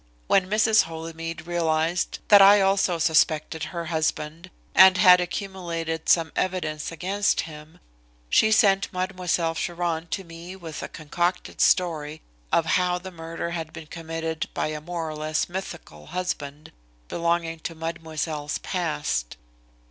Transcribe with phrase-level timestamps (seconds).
[0.25, 0.85] When Mrs.
[0.85, 7.77] Holymead realised that I also suspected her husband and had accumulated some evidence against him,
[8.27, 13.71] she sent Mademoiselle Chiron to me with a concocted story of how the murder had
[13.73, 16.71] been committed by a more or less mythical husband
[17.07, 19.37] belonging to Mademoiselle's past.